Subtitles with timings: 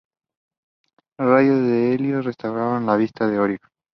[1.19, 3.59] Los rayos de Helios restauraron la vista de Orión.